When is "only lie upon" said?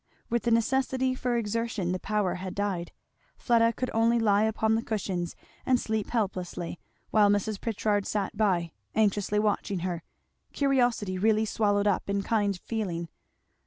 3.93-4.73